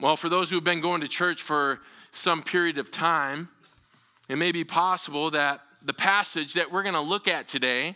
[0.00, 1.80] Well, for those who have been going to church for
[2.12, 3.48] some period of time,
[4.28, 7.94] it may be possible that the passage that we're going to look at today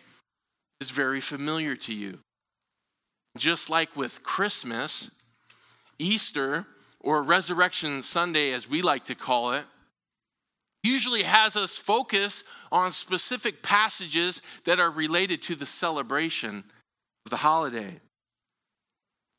[0.81, 2.19] is very familiar to you.
[3.37, 5.11] Just like with Christmas,
[5.99, 6.67] Easter,
[7.01, 9.65] or Resurrection Sunday, as we like to call it,
[10.83, 16.65] usually has us focus on specific passages that are related to the celebration
[17.27, 18.01] of the holiday.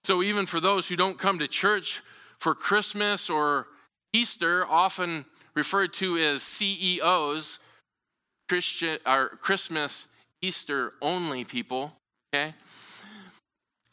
[0.03, 2.01] So, even for those who don't come to church
[2.41, 3.67] for Christmas or
[4.13, 7.59] Easter, often referred to as CEOs,
[8.49, 10.07] Christian or Christmas,
[10.41, 11.93] Easter only people,
[12.33, 12.53] okay?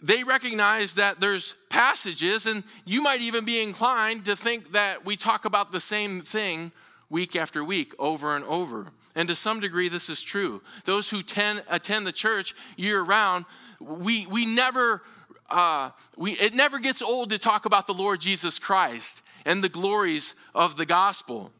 [0.01, 5.17] They recognize that there's passages, and you might even be inclined to think that we
[5.17, 6.73] talk about the same thing
[7.11, 8.87] week after week, over and over.
[9.15, 10.63] And to some degree, this is true.
[10.85, 13.45] Those who tend, attend the church year round,
[13.79, 15.03] we, we never,
[15.49, 19.69] uh, we, it never gets old to talk about the Lord Jesus Christ and the
[19.69, 21.51] glories of the gospel.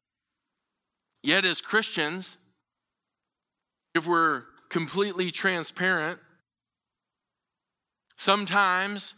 [1.23, 2.37] Yet, as Christians,
[3.95, 6.21] if we're completely transparent,
[8.17, 9.15] sometimes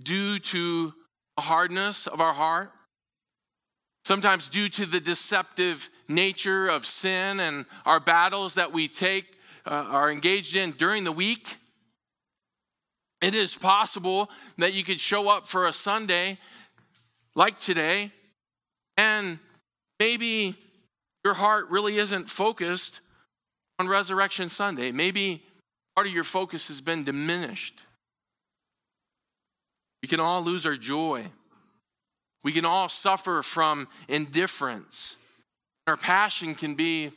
[0.00, 0.92] due to
[1.36, 2.70] the hardness of our heart,
[4.04, 9.26] sometimes due to the deceptive nature of sin and our battles that we take,
[9.66, 11.56] uh, are engaged in during the week,
[13.24, 16.36] it is possible that you could show up for a Sunday
[17.34, 18.10] like today,
[18.96, 19.38] and
[19.98, 20.54] maybe
[21.24, 23.00] your heart really isn't focused
[23.78, 24.92] on Resurrection Sunday.
[24.92, 25.42] Maybe
[25.96, 27.80] part of your focus has been diminished.
[30.02, 31.24] We can all lose our joy.
[32.42, 35.16] We can all suffer from indifference.
[35.86, 37.10] Our passion can be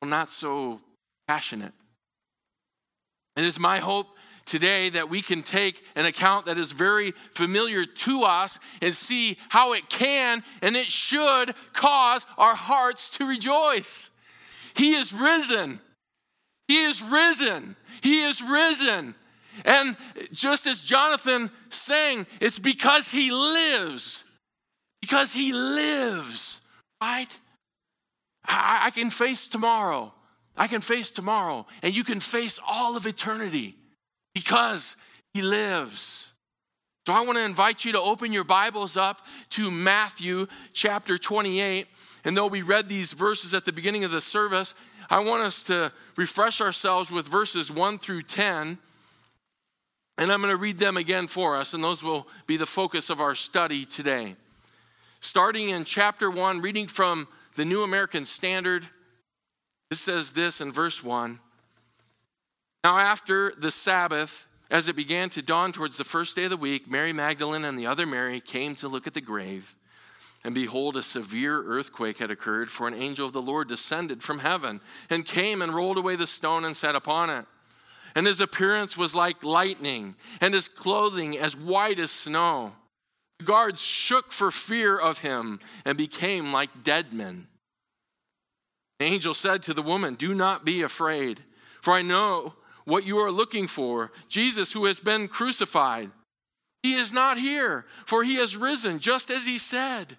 [0.00, 0.80] well, not so
[1.26, 1.72] passionate.
[3.36, 4.06] And It is my hope
[4.50, 9.38] today that we can take an account that is very familiar to us and see
[9.48, 14.10] how it can and it should cause our hearts to rejoice.
[14.74, 15.80] He is risen.
[16.66, 17.76] He is risen.
[18.02, 19.14] He is risen.
[19.64, 19.96] And
[20.32, 24.24] just as Jonathan sang, it's because he lives.
[25.00, 26.60] Because he lives,
[27.00, 27.38] right?
[28.44, 30.12] I, I can face tomorrow.
[30.56, 31.66] I can face tomorrow.
[31.82, 33.76] And you can face all of eternity
[34.34, 34.96] because
[35.34, 36.30] he lives.
[37.06, 39.20] So I want to invite you to open your Bibles up
[39.50, 41.86] to Matthew chapter 28.
[42.24, 44.74] And though we read these verses at the beginning of the service,
[45.08, 48.78] I want us to refresh ourselves with verses 1 through 10.
[50.18, 53.08] And I'm going to read them again for us, and those will be the focus
[53.08, 54.36] of our study today.
[55.20, 58.86] Starting in chapter 1, reading from the New American Standard,
[59.90, 61.40] it says this in verse 1
[62.84, 66.56] now, after the Sabbath, as it began to dawn towards the first day of the
[66.56, 69.74] week, Mary Magdalene and the other Mary came to look at the grave.
[70.44, 74.38] And behold, a severe earthquake had occurred, for an angel of the Lord descended from
[74.38, 74.80] heaven
[75.10, 77.44] and came and rolled away the stone and sat upon it.
[78.14, 82.72] And his appearance was like lightning, and his clothing as white as snow.
[83.38, 87.46] The guards shook for fear of him and became like dead men.
[88.98, 91.40] The angel said to the woman, Do not be afraid,
[91.82, 92.54] for I know
[92.90, 96.10] what you are looking for Jesus, who has been crucified.
[96.82, 100.16] He is not here, for he has risen, just as he said.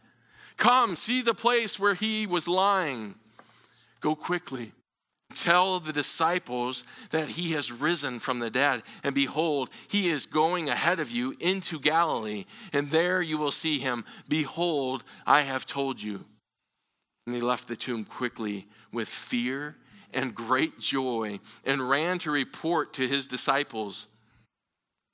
[0.57, 3.15] Come, see the place where he was lying.
[3.99, 4.71] Go quickly.
[5.35, 8.83] Tell the disciples that he has risen from the dead.
[9.03, 13.79] And behold, he is going ahead of you into Galilee, and there you will see
[13.79, 14.05] him.
[14.27, 16.23] Behold, I have told you.
[17.25, 19.75] And they left the tomb quickly with fear
[20.13, 24.07] and great joy and ran to report to his disciples.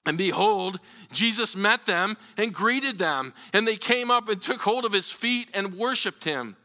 [0.06, 0.80] And behold,
[1.12, 5.12] Jesus met them and greeted them, and they came up and took hold of his
[5.12, 6.56] feet and worshiped him.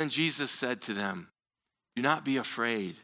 [0.00, 1.28] And Jesus said to them,
[1.96, 2.96] Do not be afraid.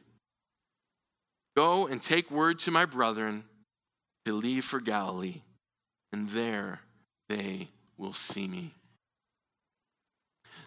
[1.57, 3.45] Go and take word to my brethren
[4.27, 5.41] to leave for Galilee,
[6.13, 6.81] and there
[7.29, 8.75] they will see me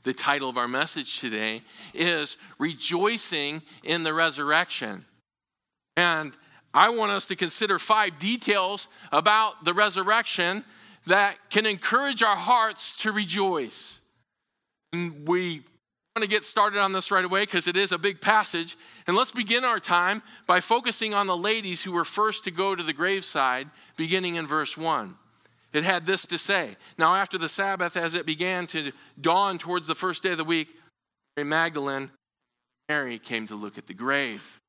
[0.04, 1.62] the title of our message today
[1.94, 5.06] is Rejoicing in the Resurrection.
[5.98, 6.32] And
[6.74, 10.64] I want us to consider five details about the resurrection
[11.08, 14.00] that can encourage our hearts to rejoice.
[14.94, 15.64] And we
[16.16, 18.78] want to get started on this right away because it is a big passage.
[19.08, 22.76] And let's begin our time by focusing on the ladies who were first to go
[22.76, 25.16] to the graveside, beginning in verse 1.
[25.72, 29.88] It had this to say Now, after the Sabbath, as it began to dawn towards
[29.88, 30.70] the first day of the week,
[31.38, 32.12] Mary Magdalene,
[32.88, 34.60] Mary came to look at the grave.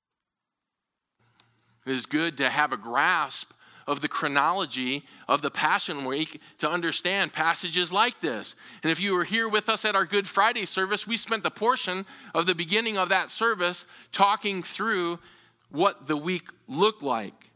[1.86, 3.50] It is good to have a grasp
[3.86, 8.54] of the chronology of the Passion Week to understand passages like this.
[8.82, 11.50] And if you were here with us at our Good Friday service, we spent the
[11.50, 15.18] portion of the beginning of that service talking through
[15.70, 17.49] what the week looked like.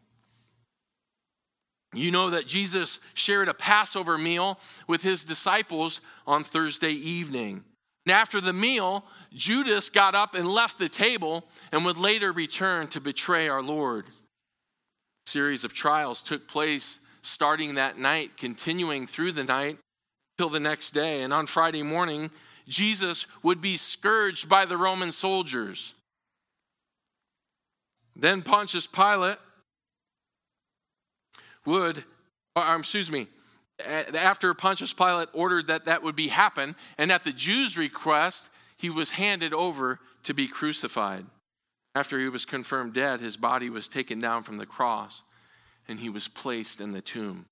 [1.94, 4.58] You know that Jesus shared a Passover meal
[4.88, 7.64] with his disciples on Thursday evening.
[8.06, 12.88] And after the meal, Judas got up and left the table and would later return
[12.88, 14.06] to betray our Lord.
[15.26, 19.78] A series of trials took place starting that night, continuing through the night
[20.36, 21.22] till the next day.
[21.22, 22.30] And on Friday morning,
[22.68, 25.94] Jesus would be scourged by the Roman soldiers.
[28.16, 29.38] Then Pontius Pilate
[31.66, 32.02] would,
[32.56, 33.28] or, excuse me,
[33.84, 38.90] after Pontius Pilate ordered that that would be happen, and at the Jews' request, he
[38.90, 41.26] was handed over to be crucified.
[41.94, 45.22] After he was confirmed dead, his body was taken down from the cross,
[45.88, 47.46] and he was placed in the tomb.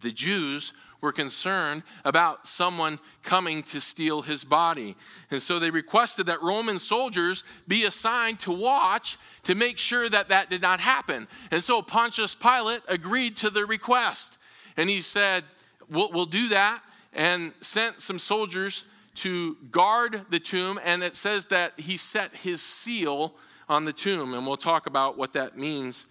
[0.00, 4.96] The Jews were concerned about someone coming to steal his body.
[5.30, 10.30] And so they requested that Roman soldiers be assigned to watch to make sure that
[10.30, 11.28] that did not happen.
[11.50, 14.38] And so Pontius Pilate agreed to the request.
[14.76, 15.44] And he said,
[15.90, 16.80] We'll, we'll do that,
[17.12, 18.84] and sent some soldiers
[19.16, 20.80] to guard the tomb.
[20.82, 23.34] And it says that he set his seal
[23.68, 24.32] on the tomb.
[24.32, 26.06] And we'll talk about what that means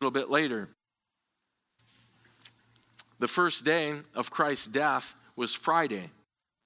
[0.00, 0.70] a little bit later.
[3.18, 6.10] The first day of Christ's death was Friday.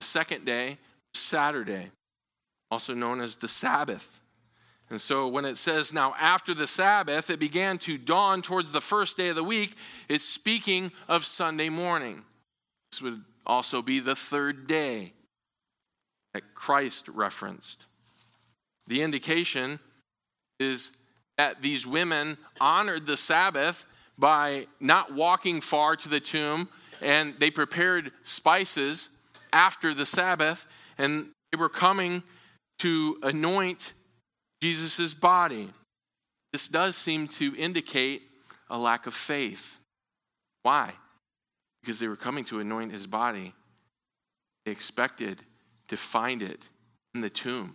[0.01, 0.79] The second day
[1.15, 1.91] Saturday,
[2.71, 4.21] also known as the Sabbath.
[4.91, 8.81] And so when it says, now after the Sabbath, it began to dawn towards the
[8.81, 9.75] first day of the week,
[10.09, 12.23] it's speaking of Sunday morning.
[12.91, 15.13] This would also be the third day
[16.35, 17.87] that Christ referenced.
[18.87, 19.79] The indication
[20.61, 20.93] is
[21.39, 23.87] that these women honored the Sabbath
[24.23, 26.69] by not walking far to the tomb,
[27.01, 29.11] and they prepared spices
[29.53, 30.65] after the Sabbath,
[30.97, 32.23] and they were coming
[32.79, 33.93] to anoint
[34.63, 35.69] Jesus' body.
[36.53, 38.23] This does seem to indicate
[38.71, 39.81] a lack of faith.
[40.63, 40.93] Why?
[41.83, 43.53] Because they were coming to anoint his body.
[44.65, 45.43] They expected
[45.89, 46.69] to find it
[47.17, 47.75] in the tomb.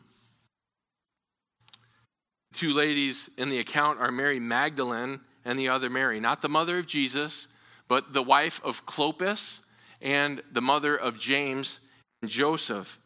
[2.54, 6.78] Two ladies in the account are Mary Magdalene and the other Mary, not the mother
[6.78, 7.48] of Jesus,
[7.88, 9.62] but the wife of Clopas
[10.02, 11.80] and the mother of James
[12.22, 13.00] and Joseph,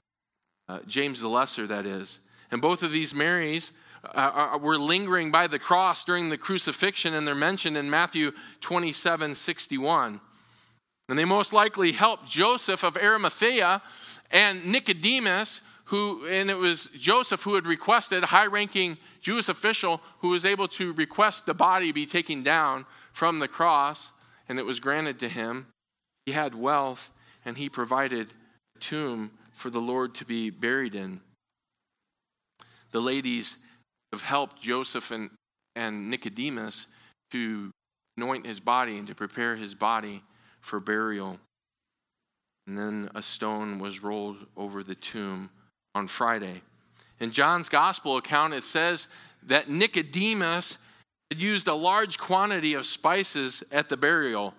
[0.68, 2.20] uh, James the Lesser, that is.
[2.50, 3.72] And both of these Marys
[4.04, 9.36] uh, were lingering by the cross during the crucifixion, and they're mentioned in Matthew 27
[9.36, 10.20] 61.
[11.10, 13.82] And they most likely helped Joseph of Arimathea
[14.32, 15.62] and Nicodemus,
[15.92, 20.46] who, and it was Joseph who had requested, a high ranking Jewish official, who was
[20.46, 24.12] able to request the body be taken down from the cross,
[24.50, 25.68] and it was granted to him.
[26.26, 27.12] He had wealth,
[27.46, 28.34] and he provided
[28.76, 31.22] a tomb for the Lord to be buried in
[32.92, 33.58] the ladies
[34.12, 35.30] have helped Joseph and,
[35.76, 36.88] and Nicodemus
[37.32, 37.72] to
[38.18, 40.22] anoint his body and to prepare his body
[40.60, 41.40] for burial.
[42.68, 45.50] And then a stone was rolled over the tomb
[45.96, 46.62] on Friday.
[47.20, 49.08] In John's gospel account, it says
[49.44, 50.78] that Nicodemus
[51.30, 54.54] had used a large quantity of spices at the burial.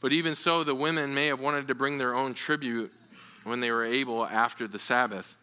[0.00, 2.92] But even so, the women may have wanted to bring their own tribute
[3.44, 5.36] when they were able after the Sabbath.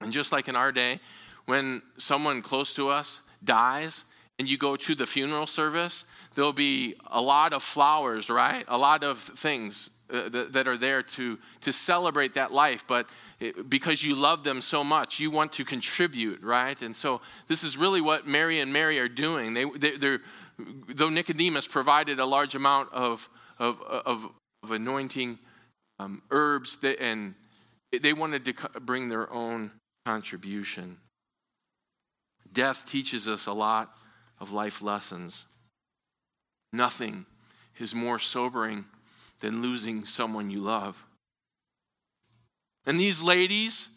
[0.00, 1.00] And just like in our day,
[1.46, 4.04] when someone close to us dies
[4.38, 8.64] and you go to the funeral service, there'll be a lot of flowers, right?
[8.68, 12.84] A lot of things uh, that, that, are there to, to celebrate that life.
[12.86, 13.06] But
[13.40, 16.80] it, because you love them so much, you want to contribute, right?
[16.80, 19.54] And so this is really what Mary and Mary are doing.
[19.54, 20.20] They, they, they're,
[20.88, 24.28] though Nicodemus provided a large amount of, of, of,
[24.62, 25.38] of anointing
[25.98, 27.34] um, herbs that, and
[27.92, 29.70] they wanted to bring their own
[30.06, 30.96] contribution.
[32.52, 33.92] Death teaches us a lot
[34.40, 35.44] of life lessons.
[36.72, 37.26] Nothing
[37.78, 38.84] is more sobering
[39.40, 41.02] than losing someone you love.
[42.86, 43.90] And these ladies,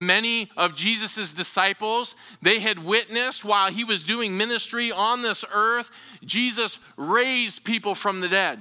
[0.00, 5.90] many of Jesus' disciples, they had witnessed while he was doing ministry on this earth,
[6.24, 8.58] Jesus raised people from the dead.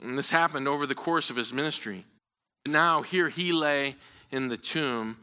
[0.00, 2.04] And this happened over the course of his ministry.
[2.66, 3.96] Now, here he lay
[4.30, 5.16] in the tomb,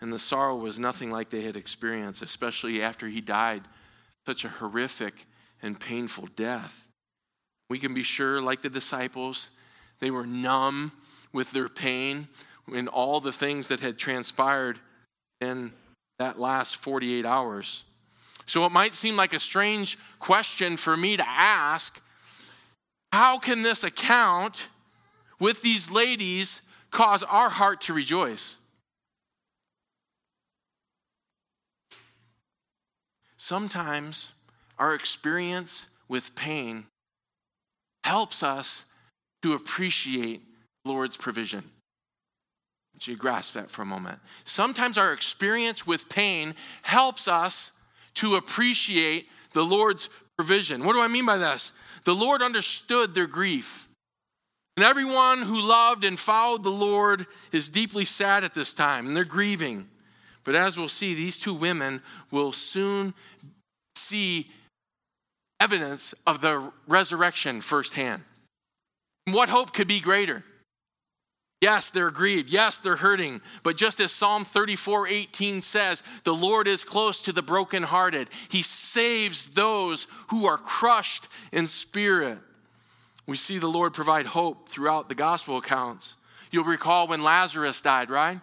[0.00, 3.62] and the sorrow was nothing like they had experienced, especially after he died
[4.26, 5.14] such a horrific
[5.60, 6.88] and painful death.
[7.72, 9.48] We can be sure, like the disciples,
[9.98, 10.92] they were numb
[11.32, 12.28] with their pain
[12.70, 14.78] and all the things that had transpired
[15.40, 15.72] in
[16.18, 17.82] that last 48 hours.
[18.44, 21.98] So it might seem like a strange question for me to ask.
[23.10, 24.68] How can this account
[25.38, 26.60] with these ladies
[26.90, 28.54] cause our heart to rejoice?
[33.38, 34.30] Sometimes
[34.78, 36.86] our experience with pain
[38.04, 38.84] helps us
[39.42, 40.42] to appreciate
[40.84, 41.62] the Lord's provision.
[42.94, 44.18] Would you grasp that for a moment?
[44.44, 47.72] Sometimes our experience with pain helps us
[48.14, 50.84] to appreciate the Lord's provision.
[50.84, 51.72] What do I mean by this?
[52.04, 53.88] The Lord understood their grief.
[54.76, 59.16] And everyone who loved and followed the Lord is deeply sad at this time, and
[59.16, 59.88] they're grieving.
[60.44, 63.14] But as we'll see, these two women will soon
[63.96, 64.50] see
[65.62, 68.22] evidence of the resurrection firsthand.
[69.26, 70.42] What hope could be greater?
[71.60, 72.50] Yes, they're grieved.
[72.50, 73.40] Yes, they're hurting.
[73.62, 78.28] But just as Psalm 34 18 says, the Lord is close to the brokenhearted.
[78.48, 82.38] He saves those who are crushed in spirit.
[83.28, 86.16] We see the Lord provide hope throughout the gospel accounts.
[86.50, 88.40] You'll recall when Lazarus died, right?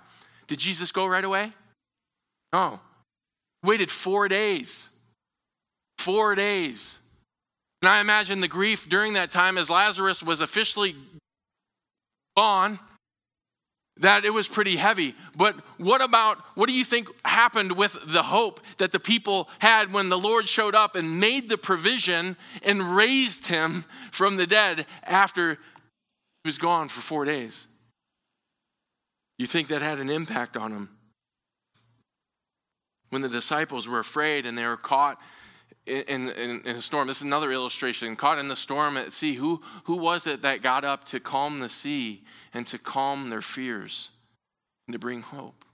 [0.47, 1.51] Did Jesus go right away?
[2.53, 2.79] No.
[3.65, 4.89] Waited four days.
[5.97, 6.99] Four days.
[7.81, 10.95] And I imagine the grief during that time as Lazarus was officially
[12.35, 12.79] gone
[13.99, 15.13] that it was pretty heavy.
[15.35, 19.91] But what about, what do you think happened with the hope that the people had
[19.93, 24.85] when the Lord showed up and made the provision and raised him from the dead
[25.03, 27.65] after he was gone for four days?
[29.37, 30.89] You think that had an impact on him?
[33.09, 35.19] When the disciples were afraid and they were caught
[35.85, 37.07] in, in, in, a storm.
[37.07, 38.15] This is another illustration.
[38.15, 41.59] Caught in the storm at sea, who, who was it that got up to calm
[41.59, 44.09] the sea and to calm their fears
[44.87, 45.65] and to bring hope?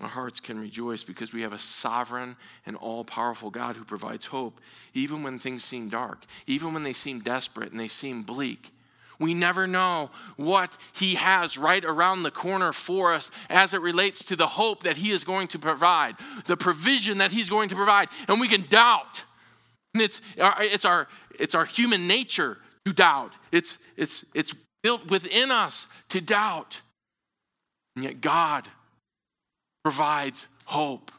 [0.00, 4.26] Our hearts can rejoice because we have a sovereign and all powerful God who provides
[4.26, 4.60] hope,
[4.94, 8.70] even when things seem dark, even when they seem desperate and they seem bleak.
[9.20, 14.26] We never know what He has right around the corner for us as it relates
[14.26, 17.74] to the hope that He is going to provide, the provision that He's going to
[17.74, 18.08] provide.
[18.28, 19.24] And we can doubt.
[19.94, 21.08] And it's, uh, it's, our,
[21.38, 26.80] it's our human nature to doubt, it's, it's, it's built within us to doubt.
[27.96, 28.68] And yet God
[29.82, 31.10] provides hope.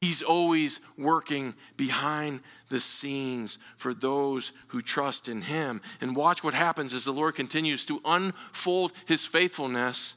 [0.00, 5.80] He's always working behind the scenes for those who trust in Him.
[6.00, 10.14] And watch what happens as the Lord continues to unfold His faithfulness,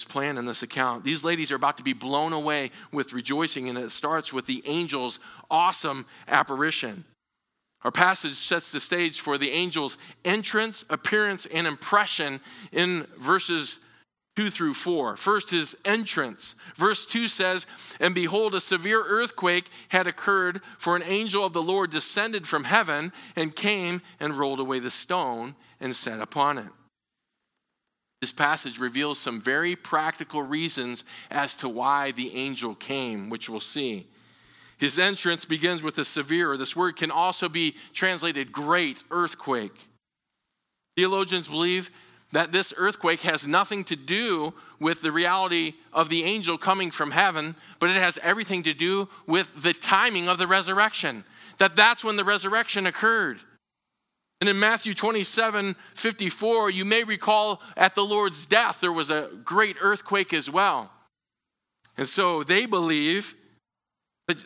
[0.00, 1.04] His plan in this account.
[1.04, 4.66] These ladies are about to be blown away with rejoicing, and it starts with the
[4.66, 7.04] angel's awesome apparition.
[7.84, 12.40] Our passage sets the stage for the angel's entrance, appearance, and impression
[12.72, 13.78] in verses
[14.36, 15.16] 2 through 4.
[15.16, 16.54] First is entrance.
[16.76, 17.66] Verse 2 says,
[18.00, 22.62] And behold, a severe earthquake had occurred, for an angel of the Lord descended from
[22.62, 26.68] heaven and came and rolled away the stone and sat upon it.
[28.20, 33.60] This passage reveals some very practical reasons as to why the angel came, which we'll
[33.60, 34.06] see.
[34.78, 39.88] His entrance begins with a severe, this word can also be translated great earthquake.
[40.96, 41.90] Theologians believe
[42.36, 47.10] that this earthquake has nothing to do with the reality of the angel coming from
[47.10, 51.24] heaven, but it has everything to do with the timing of the resurrection.
[51.56, 53.40] That that's when the resurrection occurred.
[54.42, 59.30] And in Matthew 27 54, you may recall at the Lord's death, there was a
[59.42, 60.90] great earthquake as well.
[61.96, 63.34] And so they believe
[64.28, 64.36] that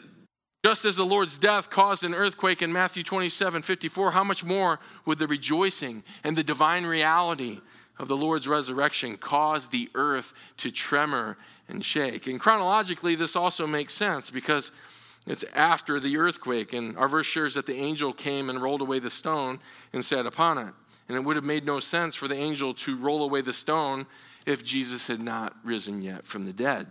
[0.65, 4.79] just as the Lord's death caused an earthquake in Matthew 27 54, how much more
[5.07, 7.59] would the rejoicing and the divine reality
[8.01, 11.37] of the Lord's resurrection caused the earth to tremor
[11.69, 12.27] and shake?
[12.27, 14.73] And chronologically, this also makes sense because
[15.27, 16.73] it's after the earthquake.
[16.73, 19.61] And our verse shares that the angel came and rolled away the stone
[19.93, 20.75] and sat upon it.
[21.09, 24.07] And it would have made no sense for the angel to roll away the stone
[24.47, 26.87] if Jesus had not risen yet from the dead.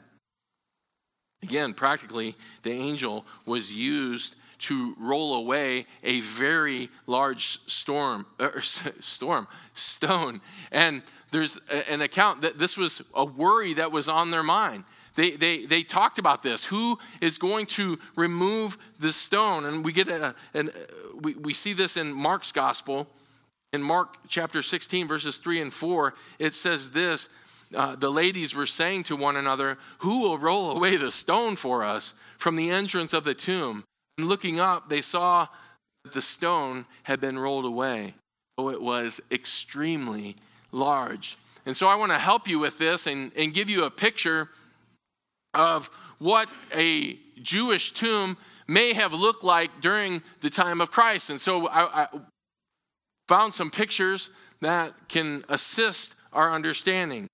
[1.42, 9.48] Again, practically, the angel was used to roll away a very large storm, er, storm,
[9.74, 10.42] stone.
[10.72, 11.02] And
[11.32, 14.84] there's an account that this was a worry that was on their mind.
[15.16, 16.64] They, they, they talked about this.
[16.64, 19.66] Who is going to remove the stone?
[19.66, 20.72] And we get a, an,
[21.20, 23.08] we, we see this in Mark's gospel.
[23.72, 27.30] In Mark chapter 16, verses 3 and 4, it says this
[27.76, 31.84] uh, the ladies were saying to one another, Who will roll away the stone for
[31.84, 33.84] us from the entrance of the tomb?
[34.20, 35.48] And looking up, they saw
[36.04, 38.14] that the stone had been rolled away.
[38.58, 40.36] Oh, it was extremely
[40.74, 41.38] large.
[41.66, 44.50] And so I want to help you with this and, and give you a picture
[45.54, 48.36] of what a Jewish tomb
[48.68, 51.30] may have looked like during the time of Christ.
[51.30, 52.08] And so I, I
[53.30, 57.30] found some pictures that can assist our understanding.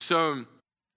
[0.00, 0.46] So,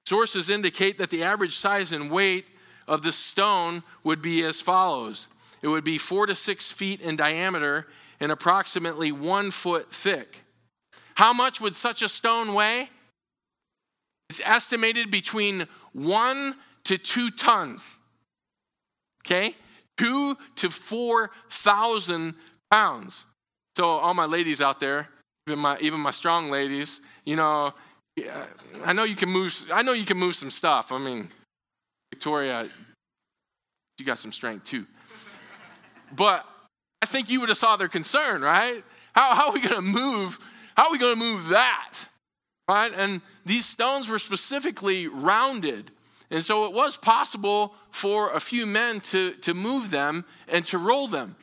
[0.08, 2.46] sources indicate that the average size and weight
[2.92, 5.28] of the stone would be as follows
[5.62, 7.88] it would be four to six feet in diameter
[8.20, 10.44] and approximately one foot thick.
[11.16, 12.90] How much would such a stone weigh?
[14.30, 16.56] It's estimated between one
[16.86, 17.96] to two tons.
[19.26, 19.56] Okay?
[19.98, 22.34] Two to four thousand
[22.72, 23.26] pounds.
[23.78, 25.08] So, all my ladies out there,
[25.48, 27.74] even my, even my strong ladies, you know,
[28.84, 29.54] I know you can move.
[29.72, 30.92] I know you can move some stuff.
[30.92, 31.30] I mean,
[32.12, 32.68] Victoria,
[33.98, 34.86] you got some strength too.
[36.12, 36.46] But
[37.02, 38.84] I think you would have saw their concern, right?
[39.14, 40.40] How, how are we going to move?
[40.76, 41.98] How are we going to move that?
[42.68, 42.92] Right?
[42.96, 45.90] And these stones were specifically rounded.
[46.30, 50.78] And so it was possible for a few men to, to move them and to
[50.78, 51.36] roll them.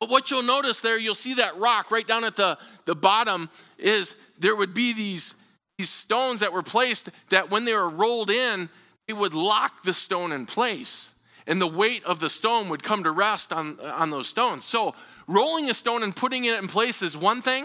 [0.00, 3.48] But what you'll notice there, you'll see that rock right down at the, the bottom,
[3.78, 5.34] is there would be these,
[5.78, 8.68] these stones that were placed that when they were rolled in,
[9.08, 11.12] they would lock the stone in place
[11.46, 14.66] and the weight of the stone would come to rest on, on those stones.
[14.66, 14.94] So,
[15.26, 17.64] rolling a stone and putting it in place is one thing.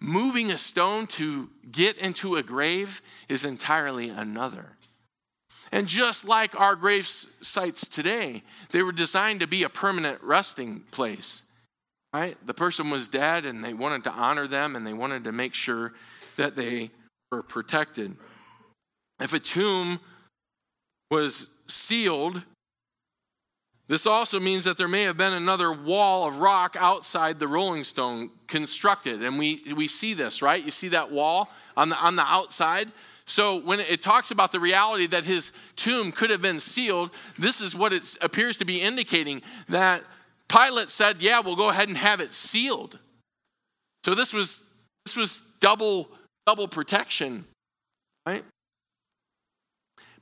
[0.00, 4.66] Moving a stone to get into a grave is entirely another.
[5.70, 7.06] And just like our grave
[7.42, 11.42] sites today, they were designed to be a permanent resting place.
[12.14, 12.36] Right?
[12.46, 15.52] The person was dead and they wanted to honor them and they wanted to make
[15.52, 15.92] sure
[16.36, 16.90] that they
[17.30, 18.16] were protected.
[19.20, 20.00] If a tomb
[21.10, 22.42] was sealed,
[23.88, 27.84] this also means that there may have been another wall of rock outside the rolling
[27.84, 29.22] stone constructed.
[29.22, 30.62] And we, we see this, right?
[30.62, 32.90] You see that wall on the, on the outside?
[33.26, 37.60] So when it talks about the reality that his tomb could have been sealed, this
[37.60, 40.02] is what it appears to be indicating that
[40.48, 42.96] Pilate said, "Yeah, we'll go ahead and have it sealed."
[44.04, 44.62] So this was
[45.04, 46.08] this was double
[46.46, 47.44] double protection,
[48.24, 48.44] right?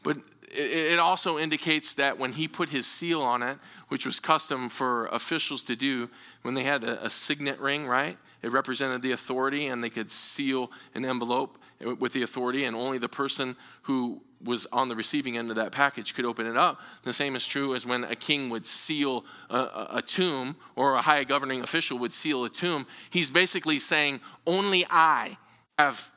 [0.05, 0.19] But
[0.55, 5.07] it also indicates that when he put his seal on it, which was custom for
[5.07, 6.09] officials to do
[6.43, 8.17] when they had a, a, signet ring, right?
[8.41, 11.59] It represented the authority, and they could seal an envelope
[11.99, 15.73] with the authority, and only the person who was on the receiving end of that
[15.73, 16.81] package could open it up.
[17.03, 20.95] The same is true as when a king would seal a, a, a tomb, or
[20.95, 22.87] a high governing official would seal a tomb.
[23.11, 25.37] He's basically saying, Only I
[25.79, 26.13] have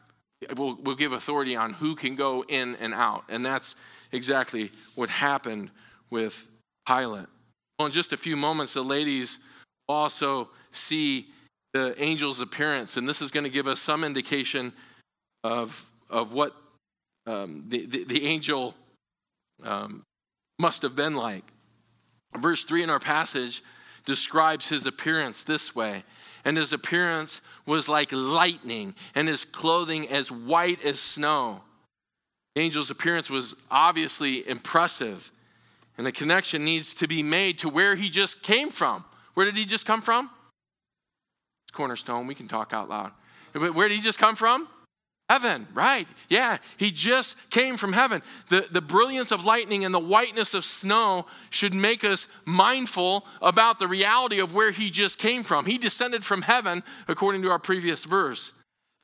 [0.55, 3.23] will, will give authority on who can go in and out.
[3.29, 3.75] And that's
[4.11, 5.69] exactly what happened
[6.09, 6.47] with
[6.87, 7.27] Pilate.
[7.77, 9.39] Well, in just a few moments, the ladies
[9.87, 11.27] also see
[11.73, 14.73] the angel's appearance, and this is going to give us some indication
[15.43, 16.55] of, of what
[17.25, 18.73] um, the, the, the, angel
[19.63, 20.01] um,
[20.59, 21.43] must have been like.
[22.35, 23.61] Verse 3 in our passage
[24.05, 26.03] describes his appearance this way
[26.45, 31.61] and his appearance was like lightning, and his clothing as white as snow.
[32.55, 35.31] The angel's appearance was obviously impressive,
[35.97, 39.03] and the connection needs to be made to where he just came from.
[39.33, 40.29] Where did he just come from?
[41.73, 42.27] Cornerstone.
[42.27, 43.11] We can talk out loud.
[43.53, 44.67] Where did he just come from?
[45.29, 46.07] Heaven, right.
[46.29, 48.21] Yeah, he just came from heaven.
[48.47, 53.77] The, the brilliance of lightning and the whiteness of snow should make us mindful about
[53.77, 55.65] the reality of where he just came from.
[55.65, 58.53] He descended from heaven, according to our previous verse.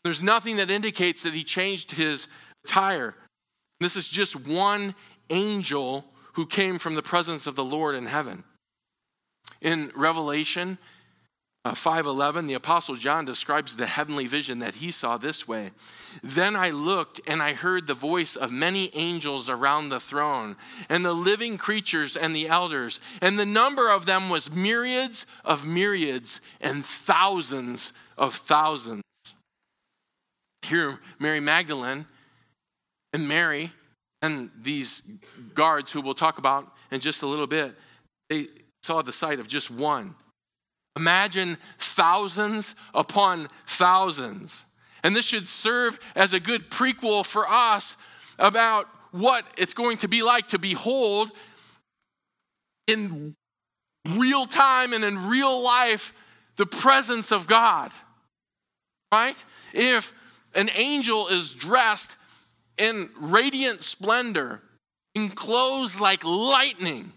[0.05, 2.27] There's nothing that indicates that he changed his
[2.65, 3.13] attire.
[3.81, 4.95] This is just one
[5.29, 8.45] angel who came from the presence of the Lord in heaven.
[9.62, 10.77] In Revelation,
[11.65, 15.71] uh, 5:11 the apostle John describes the heavenly vision that he saw this way.
[16.21, 20.58] Then I looked and I heard the voice of many angels around the throne
[20.89, 25.65] and the living creatures and the elders and the number of them was myriads of
[25.65, 29.04] myriads and thousands of thousands.
[30.63, 32.06] Here Mary Magdalene
[33.13, 33.71] and Mary
[34.21, 35.02] and these
[35.54, 37.73] guards who we'll talk about in just a little bit
[38.30, 38.47] they
[38.82, 40.13] saw the sight of just one
[40.95, 44.65] Imagine thousands upon thousands.
[45.03, 47.97] And this should serve as a good prequel for us
[48.39, 51.32] about what it's going to be like to behold
[52.88, 53.36] in
[54.17, 56.13] real time and in real life
[56.58, 57.91] the presence of God.
[59.12, 59.36] Right?
[59.73, 60.13] If
[60.56, 62.15] an angel is dressed
[62.77, 64.62] in radiant splendor,
[65.15, 67.12] enclosed like lightning,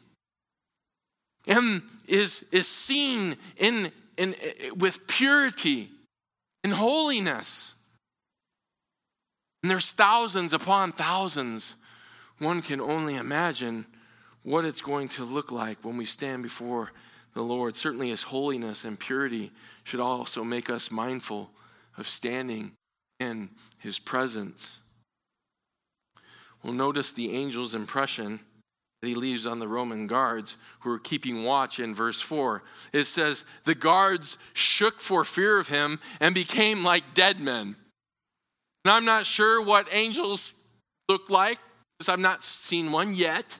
[1.46, 4.34] and is, is seen in, in,
[4.76, 5.90] with purity
[6.64, 7.74] and holiness.
[9.62, 11.74] And there's thousands upon thousands.
[12.38, 13.86] One can only imagine
[14.42, 16.90] what it's going to look like when we stand before
[17.34, 17.76] the Lord.
[17.76, 19.50] Certainly, His holiness and purity
[19.84, 21.50] should also make us mindful
[21.96, 22.72] of standing
[23.18, 24.80] in His presence.
[26.62, 28.40] We'll notice the angel's impression
[29.00, 32.62] that he leaves on the Roman guards who are keeping watch in verse 4.
[32.92, 37.76] It says, The guards shook for fear of him and became like dead men.
[38.84, 40.54] And I'm not sure what angels
[41.08, 41.58] look like
[41.98, 43.58] because I've not seen one yet.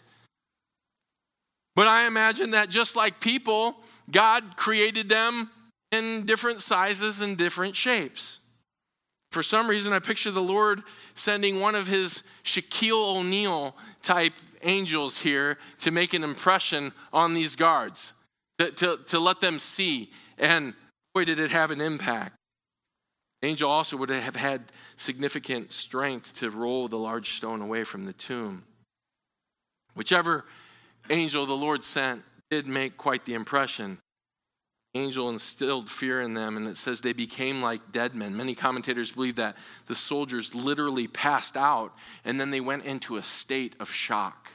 [1.74, 3.76] But I imagine that just like people,
[4.10, 5.50] God created them
[5.92, 8.40] in different sizes and different shapes.
[9.32, 10.82] For some reason, I picture the Lord
[11.14, 14.32] sending one of his Shaquille O'Neal type
[14.66, 18.12] angels here to make an impression on these guards,
[18.58, 20.10] to, to, to let them see.
[20.38, 20.74] And
[21.14, 22.36] boy, did it have an impact.
[23.42, 24.62] angel also would have had
[24.96, 28.64] significant strength to roll the large stone away from the tomb.
[29.94, 30.44] Whichever
[31.08, 33.98] angel the Lord sent did make quite the impression
[34.96, 38.36] angel instilled fear in them, and it says they became like dead men.
[38.36, 43.22] Many commentators believe that the soldiers literally passed out and then they went into a
[43.22, 44.48] state of shock.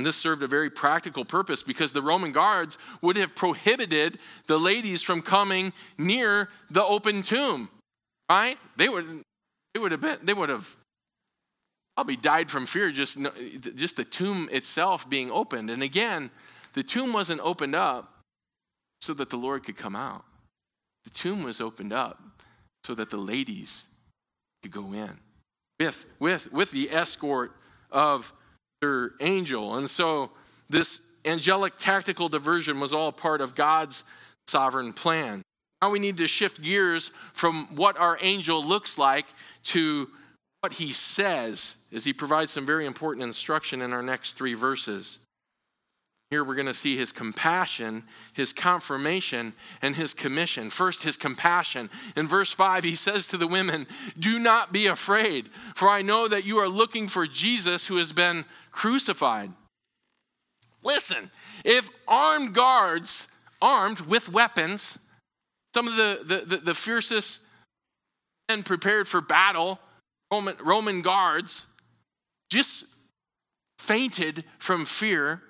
[0.00, 4.56] And this served a very practical purpose because the Roman guards would have prohibited the
[4.56, 7.68] ladies from coming near the open tomb.
[8.30, 8.56] Right?
[8.78, 9.04] They would
[9.74, 10.66] they would have been they would have
[11.96, 13.18] probably died from fear just
[13.74, 15.68] just the tomb itself being opened.
[15.68, 16.30] And again,
[16.72, 18.10] the tomb wasn't opened up
[19.02, 20.24] so that the Lord could come out.
[21.04, 22.18] The tomb was opened up
[22.84, 23.84] so that the ladies
[24.62, 25.12] could go in
[25.78, 27.52] with, with, with the escort
[27.90, 28.32] of
[29.20, 29.76] angel.
[29.76, 30.30] And so
[30.70, 34.04] this angelic tactical diversion was all part of God's
[34.46, 35.42] sovereign plan.
[35.82, 39.26] Now we need to shift gears from what our angel looks like
[39.64, 40.08] to
[40.60, 45.18] what he says as he provides some very important instruction in our next three verses.
[46.30, 50.70] Here we're going to see his compassion, his confirmation, and his commission.
[50.70, 51.90] First, his compassion.
[52.16, 56.28] In verse 5, he says to the women, Do not be afraid, for I know
[56.28, 59.52] that you are looking for Jesus who has been crucified.
[60.84, 61.30] Listen,
[61.64, 63.26] if armed guards,
[63.60, 65.00] armed with weapons,
[65.74, 67.40] some of the, the, the, the fiercest
[68.48, 69.80] men prepared for battle,
[70.30, 71.66] Roman, Roman guards,
[72.52, 72.84] just
[73.80, 75.42] fainted from fear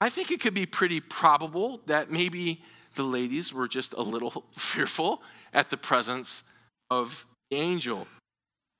[0.00, 2.62] I think it could be pretty probable that maybe
[2.96, 6.42] the ladies were just a little fearful at the presence
[6.90, 8.06] of the angel.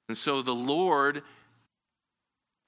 [0.08, 1.22] And so the Lord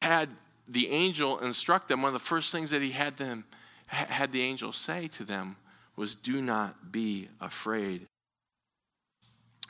[0.02, 0.28] had
[0.68, 2.02] the angel instruct them.
[2.02, 3.44] One of the first things that he had them
[3.86, 5.56] had the angel say to them
[5.96, 8.06] was, Do not be afraid.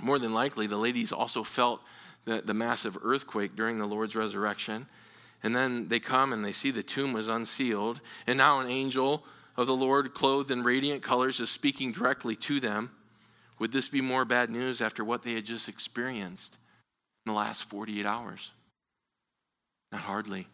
[0.01, 1.81] More than likely, the ladies also felt
[2.25, 4.87] the, the massive earthquake during the Lord's resurrection.
[5.43, 8.01] And then they come and they see the tomb was unsealed.
[8.27, 9.25] And now an angel
[9.57, 12.91] of the Lord, clothed in radiant colors, is speaking directly to them.
[13.59, 16.57] Would this be more bad news after what they had just experienced
[17.27, 18.53] in the last 48 hours?
[19.91, 20.47] Not hardly.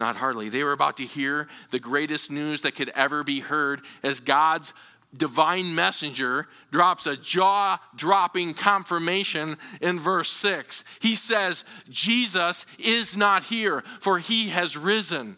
[0.00, 0.48] Not hardly.
[0.48, 4.72] They were about to hear the greatest news that could ever be heard as God's
[5.16, 10.84] divine messenger drops a jaw dropping confirmation in verse 6.
[11.00, 15.36] He says, Jesus is not here, for he has risen.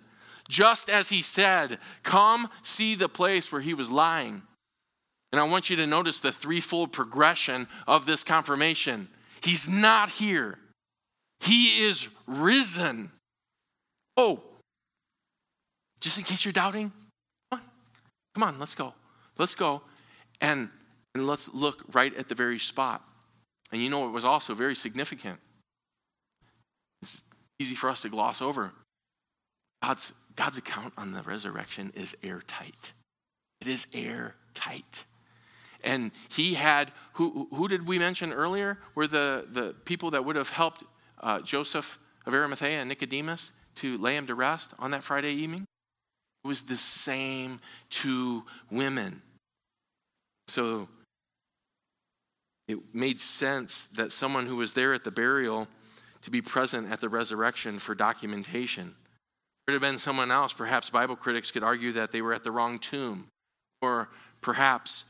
[0.49, 4.43] Just as he said, Come see the place where he was lying.
[5.33, 9.09] And I want you to notice the threefold progression of this confirmation.
[9.41, 10.59] He's not here,
[11.41, 13.11] he is risen.
[14.19, 14.43] Oh,
[16.01, 16.93] just in case you're doubting,
[17.51, 17.63] come on,
[18.35, 18.93] come on let's go.
[19.39, 19.83] Let's go
[20.41, 20.69] and,
[21.15, 23.03] and let's look right at the very spot.
[23.73, 25.41] And you know, it was also very significant.
[27.01, 27.23] It's
[27.59, 28.73] easy for us to gloss over.
[29.83, 32.93] God's, God's account on the resurrection is airtight.
[33.61, 35.05] It is airtight.
[35.85, 38.79] And he had, who, who did we mention earlier?
[38.95, 40.85] Were the, the people that would have helped
[41.21, 45.65] uh, Joseph of Arimathea and Nicodemus to lay him to rest on that Friday evening?
[46.45, 49.23] It was the same two women.
[50.49, 50.89] So
[52.69, 55.69] it made sense that someone who was there at the burial
[56.23, 58.89] to be present at the resurrection for documentation.
[58.89, 60.53] It would have been someone else.
[60.53, 63.29] Perhaps Bible critics could argue that they were at the wrong tomb,
[63.81, 64.09] or
[64.41, 65.05] perhaps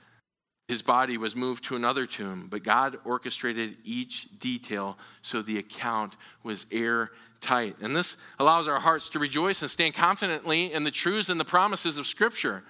[0.69, 2.47] his body was moved to another tomb.
[2.51, 7.77] But God orchestrated each detail so the account was airtight.
[7.81, 11.45] And this allows our hearts to rejoice and stand confidently in the truths and the
[11.45, 12.63] promises of Scripture.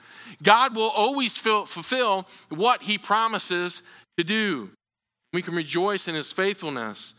[0.42, 3.82] God will always fulfill what He promises
[4.16, 4.70] to do.
[5.32, 7.14] We can rejoice in His faithfulness.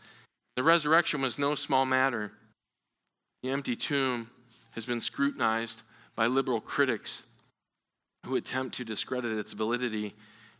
[0.56, 2.30] The resurrection was no small matter.
[3.42, 4.28] The empty tomb
[4.72, 5.82] has been scrutinized
[6.16, 7.24] by liberal critics
[8.26, 10.14] who attempt to discredit its validity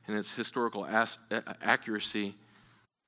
[0.07, 1.19] and its historical as-
[1.63, 2.35] accuracy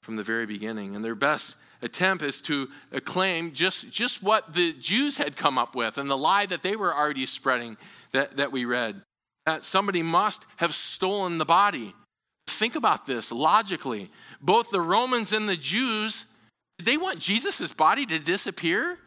[0.03, 0.95] from the very beginning.
[0.95, 2.69] And their best attempt is to
[3.05, 6.77] claim just, just what the Jews had come up with and the lie that they
[6.77, 7.77] were already spreading
[8.13, 9.01] that, that we read
[9.47, 11.95] that somebody must have stolen the body.
[12.49, 14.11] Think about this logically.
[14.41, 16.25] Both the Romans and the Jews,
[16.79, 18.99] did they want Jesus' body to disappear?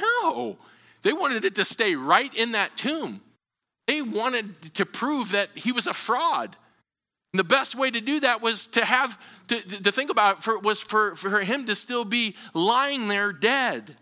[0.00, 0.58] No.
[1.02, 3.20] They wanted it to stay right in that tomb.
[3.86, 6.54] They wanted to prove that he was a fraud.
[7.32, 10.44] And the best way to do that was to have, to, to think about it,
[10.44, 13.94] for, was for, for him to still be lying there dead.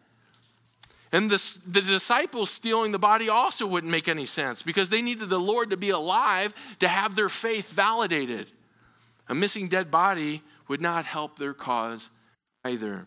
[1.12, 5.28] And the, the disciples stealing the body also wouldn't make any sense because they needed
[5.28, 8.50] the Lord to be alive to have their faith validated.
[9.28, 12.08] A missing dead body would not help their cause
[12.64, 13.06] either.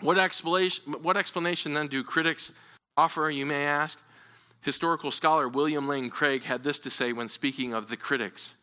[0.00, 2.52] What explanation, what explanation then do critics
[2.96, 4.00] offer, you may ask?
[4.62, 8.54] Historical scholar William Lane Craig had this to say when speaking of the critics.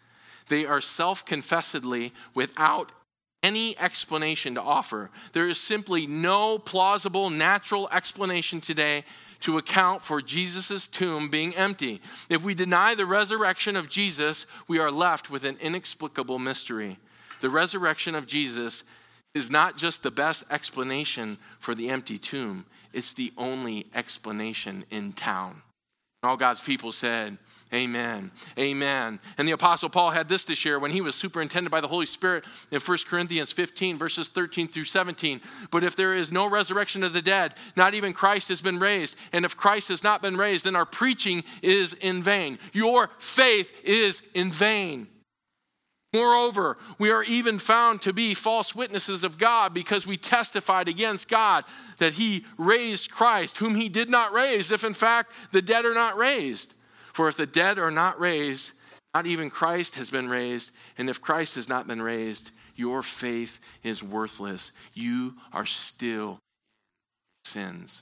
[0.47, 2.91] They are self confessedly without
[3.43, 5.09] any explanation to offer.
[5.33, 9.03] There is simply no plausible natural explanation today
[9.41, 12.01] to account for Jesus' tomb being empty.
[12.29, 16.97] If we deny the resurrection of Jesus, we are left with an inexplicable mystery.
[17.41, 18.85] The resurrection of Jesus
[19.35, 25.11] is not just the best explanation for the empty tomb, it's the only explanation in
[25.11, 25.61] town.
[26.21, 27.37] All God's people said,
[27.71, 28.31] Amen.
[28.57, 29.19] Amen.
[29.37, 32.05] And the Apostle Paul had this to share when he was superintended by the Holy
[32.05, 35.41] Spirit in 1 Corinthians 15, verses 13 through 17.
[35.71, 39.15] But if there is no resurrection of the dead, not even Christ has been raised.
[39.31, 42.59] And if Christ has not been raised, then our preaching is in vain.
[42.73, 45.07] Your faith is in vain.
[46.13, 51.27] Moreover, we are even found to be false witnesses of God because we testified against
[51.27, 51.65] God
[51.97, 55.95] that he raised Christ, whom he did not raise, if in fact the dead are
[55.95, 56.71] not raised.
[57.13, 58.73] For if the dead are not raised,
[59.13, 60.71] not even Christ has been raised.
[60.97, 64.71] And if Christ has not been raised, your faith is worthless.
[64.93, 66.39] You are still
[67.45, 68.01] sins.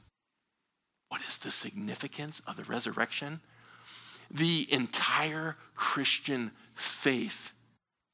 [1.09, 3.41] What is the significance of the resurrection?
[4.31, 7.51] The entire Christian faith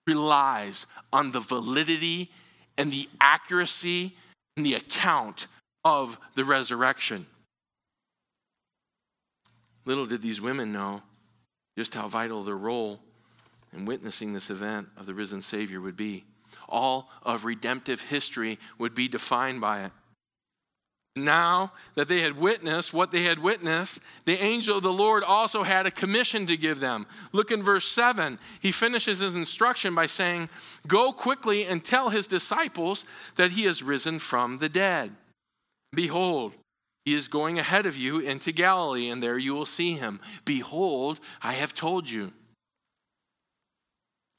[0.08, 2.32] relies on the validity
[2.76, 4.16] and the accuracy
[4.56, 5.46] and the account
[5.86, 7.28] of the resurrection.
[9.88, 11.02] Little did these women know
[11.78, 13.00] just how vital their role
[13.71, 16.26] in witnessing this event of the risen Savior would be.
[16.67, 19.91] All of redemptive history would be defined by it.
[21.15, 25.63] Now that they had witnessed what they had witnessed, the angel of the Lord also
[25.63, 27.08] had a commission to give them.
[27.32, 28.39] Look in verse 7.
[28.60, 30.50] He finishes his instruction by saying,
[30.86, 33.06] Go quickly and tell his disciples
[33.38, 35.15] that he has risen from the dead.
[35.93, 36.54] Behold,
[37.08, 40.20] he is going ahead of you into Galilee, and there you will see him.
[40.43, 42.34] Behold, I have told you.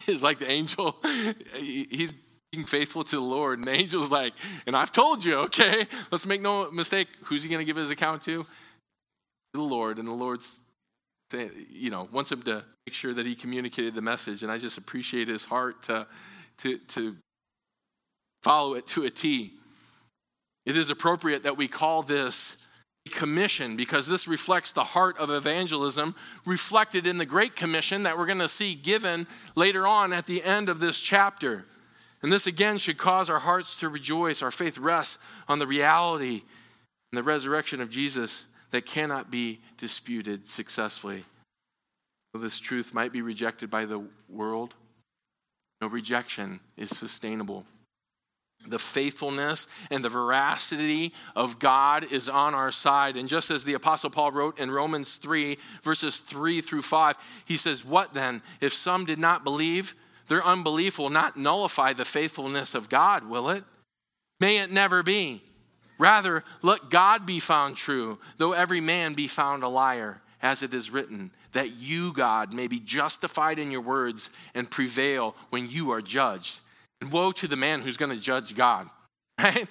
[0.06, 0.96] It's like the angel,
[1.56, 2.12] he's
[2.52, 3.58] being faithful to the Lord.
[3.58, 4.34] And the angel's like,
[4.66, 5.86] and I've told you, okay?
[6.10, 7.08] Let's make no mistake.
[7.24, 8.44] Who's he going to give his account to?
[9.54, 9.98] The Lord.
[9.98, 10.60] And the Lord's,
[11.70, 14.42] you know, wants him to make sure that he communicated the message.
[14.42, 16.06] And I just appreciate his heart to,
[16.58, 17.16] to, to
[18.42, 19.57] follow it to a T.
[20.68, 22.58] It is appropriate that we call this
[23.12, 28.26] commission because this reflects the heart of evangelism reflected in the Great Commission that we're
[28.26, 31.64] going to see given later on at the end of this chapter.
[32.20, 34.42] And this again should cause our hearts to rejoice.
[34.42, 35.16] Our faith rests
[35.48, 36.42] on the reality
[37.12, 41.24] and the resurrection of Jesus that cannot be disputed successfully.
[42.34, 44.74] Though this truth might be rejected by the world,
[45.80, 47.64] no rejection is sustainable.
[48.68, 53.16] The faithfulness and the veracity of God is on our side.
[53.16, 57.56] And just as the Apostle Paul wrote in Romans 3, verses 3 through 5, he
[57.56, 58.42] says, What then?
[58.60, 59.94] If some did not believe,
[60.28, 63.64] their unbelief will not nullify the faithfulness of God, will it?
[64.40, 65.42] May it never be.
[65.98, 70.72] Rather, let God be found true, though every man be found a liar, as it
[70.72, 75.92] is written, that you, God, may be justified in your words and prevail when you
[75.92, 76.60] are judged.
[77.00, 78.88] And woe to the man who's going to judge God,
[79.38, 79.68] right?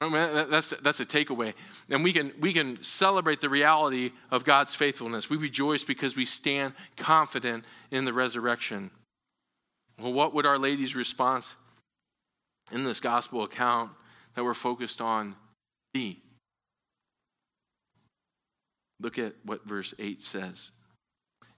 [0.00, 1.54] That's, that's a takeaway.
[1.90, 5.28] And we can, we can celebrate the reality of God's faithfulness.
[5.28, 8.90] We rejoice because we stand confident in the resurrection.
[10.00, 11.54] Well, what would Our Lady's response
[12.72, 13.90] in this gospel account
[14.34, 15.36] that we're focused on
[15.92, 16.22] be?
[19.00, 20.70] Look at what verse 8 says.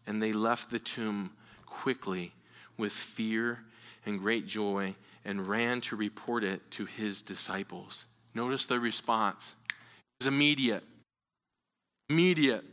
[0.06, 1.30] And they left the tomb
[1.66, 2.32] quickly
[2.76, 3.58] with fear
[4.06, 8.04] and great joy and ran to report it to his disciples.
[8.34, 9.54] Notice the response.
[9.68, 10.82] It was immediate.
[12.08, 12.64] Immediate.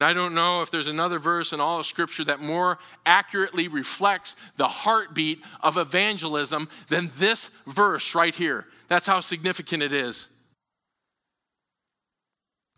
[0.00, 4.36] I don't know if there's another verse in all of Scripture that more accurately reflects
[4.56, 8.66] the heartbeat of evangelism than this verse right here.
[8.88, 10.28] That's how significant it is.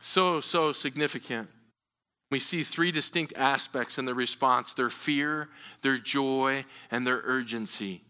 [0.01, 1.49] So, so significant.
[2.31, 5.49] We see three distinct aspects in the response their fear,
[5.83, 8.03] their joy, and their urgency.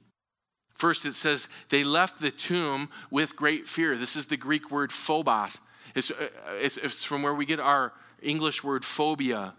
[0.76, 3.96] First, it says they left the tomb with great fear.
[3.96, 5.60] This is the Greek word phobos.
[5.94, 6.28] It's, uh,
[6.60, 9.54] it's, it's from where we get our English word phobia.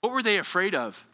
[0.00, 1.04] What were they afraid of?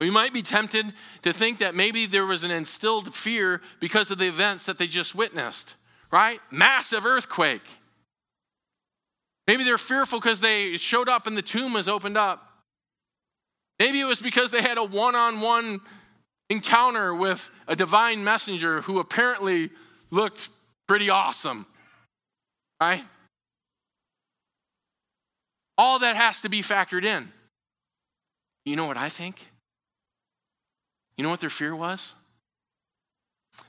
[0.00, 0.86] We might be tempted
[1.22, 4.86] to think that maybe there was an instilled fear because of the events that they
[4.86, 5.74] just witnessed,
[6.10, 6.40] right?
[6.50, 7.62] Massive earthquake.
[9.46, 12.42] Maybe they're fearful because they showed up and the tomb was opened up.
[13.78, 15.80] Maybe it was because they had a one on one
[16.48, 19.70] encounter with a divine messenger who apparently
[20.10, 20.48] looked
[20.86, 21.66] pretty awesome.
[22.80, 23.04] Right?
[25.76, 27.30] All that has to be factored in.
[28.64, 29.44] You know what I think?
[31.16, 32.14] You know what their fear was?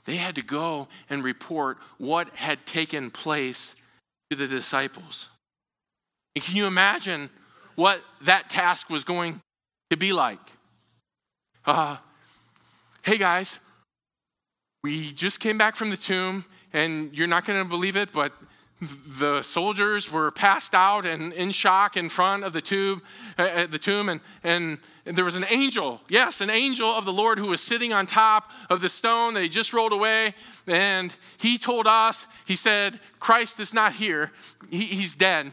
[0.04, 3.74] They had to go and report what had taken place
[4.30, 5.28] to the disciples.
[6.36, 7.30] And can you imagine
[7.76, 9.40] what that task was going
[9.88, 10.38] to be like?
[11.64, 11.96] Uh,
[13.02, 13.58] hey guys,
[14.84, 16.44] we just came back from the tomb,
[16.74, 18.34] and you're not going to believe it, but
[19.18, 23.00] the soldiers were passed out and in shock in front of the tomb,
[23.38, 27.14] uh, the tomb, and, and, and there was an angel, yes, an angel of the
[27.14, 30.34] Lord who was sitting on top of the stone that he just rolled away,
[30.66, 34.30] and he told us, he said, Christ is not here,
[34.70, 35.50] he, he's dead.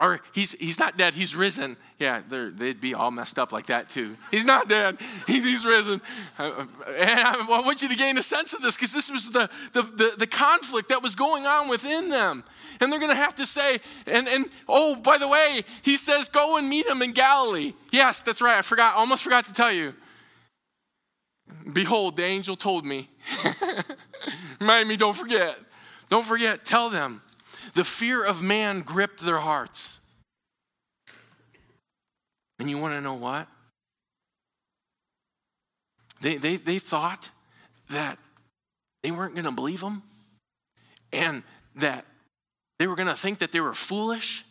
[0.00, 1.76] Or he's, he's not dead, he's risen.
[1.98, 4.16] Yeah, they'd be all messed up like that too.
[4.30, 6.00] He's not dead, he's, he's risen.
[6.38, 9.50] Uh, and I want you to gain a sense of this because this was the,
[9.74, 12.44] the, the, the, conflict that was going on within them.
[12.80, 16.30] And they're going to have to say, and, and oh, by the way, he says,
[16.30, 17.74] go and meet him in Galilee.
[17.90, 19.92] Yes, that's right, I forgot, almost forgot to tell you.
[21.70, 23.10] Behold, the angel told me.
[24.60, 25.58] Remind me, don't forget.
[26.08, 27.20] Don't forget, tell them.
[27.74, 29.98] The fear of man gripped their hearts.
[32.58, 33.46] And you want to know what?
[36.20, 37.30] They, they, they thought
[37.88, 38.18] that
[39.02, 40.02] they weren't going to believe them
[41.12, 41.42] and
[41.76, 42.04] that
[42.78, 44.44] they were going to think that they were foolish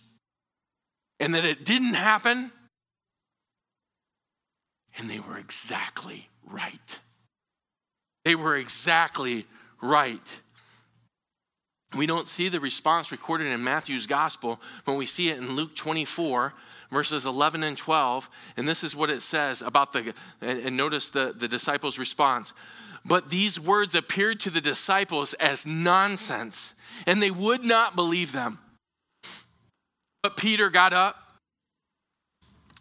[1.20, 2.52] and that it didn't happen.
[4.98, 7.00] And they were exactly right.
[8.26, 9.46] They were exactly
[9.82, 10.42] right.
[11.96, 15.76] We don't see the response recorded in Matthew's gospel but we see it in Luke
[15.76, 16.54] 24,
[16.92, 18.30] verses 11 and 12.
[18.58, 22.54] And this is what it says about the, and notice the, the disciples' response.
[23.06, 26.74] But these words appeared to the disciples as nonsense,
[27.08, 28.60] and they would not believe them.
[30.22, 31.16] But Peter got up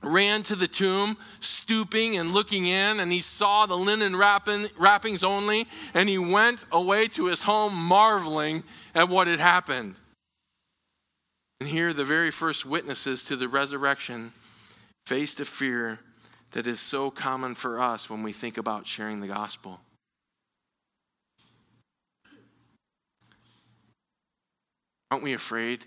[0.03, 5.25] ran to the tomb, stooping and looking in, and he saw the linen wrapping, wrappings
[5.25, 8.63] only, and he went away to his home marveling
[8.95, 9.97] at what had happened.
[11.61, 14.33] And here, the very first witnesses to the resurrection
[15.07, 15.99] faced a fear
[16.53, 19.81] that is so common for us when we think about sharing the gospel.
[25.11, 25.85] Aren't we afraid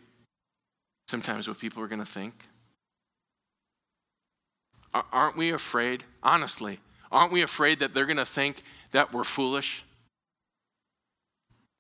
[1.08, 2.34] sometimes what people are going to think?
[4.94, 6.80] Aren't we afraid, honestly,
[7.12, 9.84] aren't we afraid that they're going to think that we're foolish?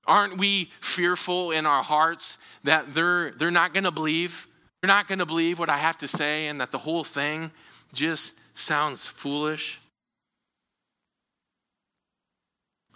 [0.07, 4.47] Aren't we fearful in our hearts that they're, they're not going to believe?
[4.81, 7.51] They're not going to believe what I have to say and that the whole thing
[7.93, 9.79] just sounds foolish?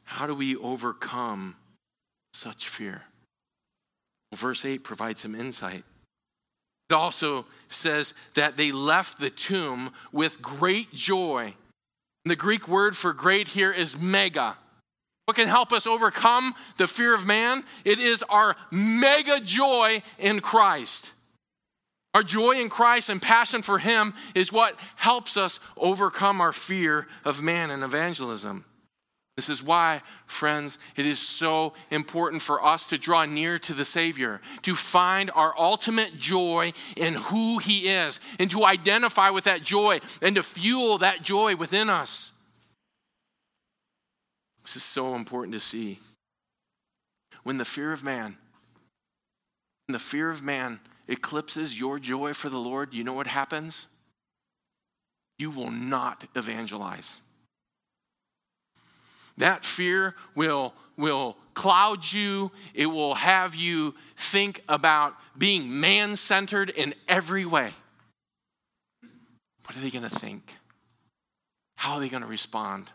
[0.04, 1.56] How do we overcome
[2.34, 3.02] such fear?
[4.32, 5.84] Well, verse 8 provides some insight.
[6.90, 11.54] It also says that they left the tomb with great joy.
[12.26, 14.58] the Greek word for great here is mega.
[15.26, 17.64] What can help us overcome the fear of man?
[17.84, 21.12] It is our mega joy in Christ.
[22.14, 27.08] Our joy in Christ and passion for Him is what helps us overcome our fear
[27.26, 28.64] of man and evangelism.
[29.36, 33.84] This is why, friends, it is so important for us to draw near to the
[33.84, 39.62] Savior, to find our ultimate joy in who He is, and to identify with that
[39.62, 42.32] joy and to fuel that joy within us.
[44.64, 46.00] This is so important to see.
[47.44, 48.38] When the fear of man,
[49.88, 50.80] when the fear of man
[51.10, 53.86] eclipses your joy for the Lord, you know what happens?
[55.38, 57.22] you will not evangelize.
[59.38, 62.52] That fear will, will cloud you.
[62.74, 67.72] It will have you think about being man centered in every way.
[69.66, 70.44] What are they going to think?
[71.76, 72.92] How are they going to respond?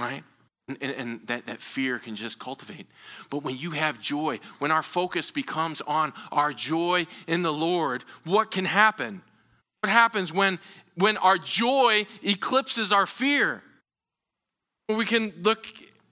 [0.00, 0.22] Right?
[0.68, 2.86] And, and, that, that fear can just cultivate.
[3.30, 8.04] But when you have joy, when our focus becomes on our joy in the Lord,
[8.24, 9.22] what can happen?
[9.80, 10.60] What happens when,
[10.94, 13.62] when our joy eclipses our fear?
[14.96, 15.66] We can look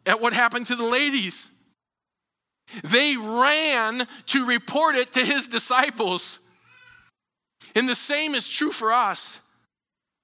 [0.06, 1.48] at what happened to the ladies.
[2.84, 6.38] They ran to report it to his disciples.
[7.74, 9.40] And the same is true for us.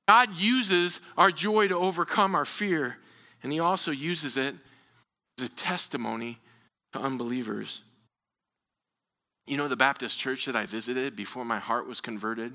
[0.08, 2.96] God uses our joy to overcome our fear,
[3.42, 4.54] and he also uses it
[5.38, 6.38] as a testimony
[6.92, 7.82] to unbelievers.
[9.46, 12.52] You know, the Baptist church that I visited before my heart was converted?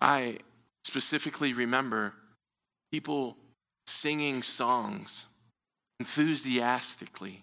[0.00, 0.38] I
[0.84, 2.12] specifically remember
[2.92, 3.36] people
[3.86, 5.26] singing songs
[5.98, 7.42] enthusiastically,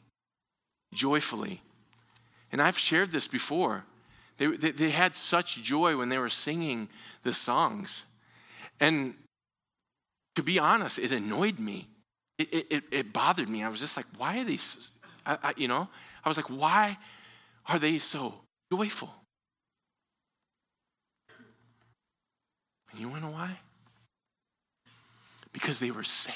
[0.93, 1.59] joyfully.
[2.51, 3.83] And I've shared this before.
[4.37, 6.87] They, they, they, had such joy when they were singing
[7.23, 8.05] the songs.
[8.79, 9.13] And
[10.35, 11.87] to be honest, it annoyed me.
[12.37, 13.63] It, it, it bothered me.
[13.63, 14.57] I was just like, why are they,
[15.25, 15.89] I, I, you know,
[16.23, 16.97] I was like, why
[17.65, 18.33] are they so
[18.71, 19.13] joyful?
[22.91, 23.57] And you want to know why?
[25.53, 26.35] Because they were saved.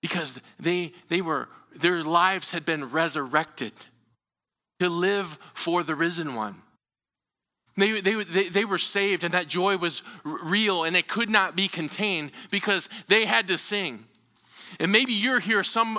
[0.00, 3.72] Because they, they were, their lives had been resurrected
[4.80, 6.60] to live for the risen one.
[7.76, 11.56] They, they, they, they, were saved, and that joy was real, and it could not
[11.56, 14.04] be contained because they had to sing.
[14.78, 15.98] And maybe you're here, some,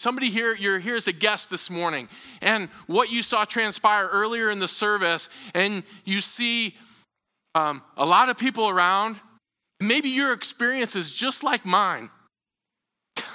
[0.00, 2.08] somebody here, you're here as a guest this morning,
[2.40, 6.74] and what you saw transpire earlier in the service, and you see
[7.54, 9.16] um, a lot of people around,
[9.80, 12.10] maybe your experience is just like mine.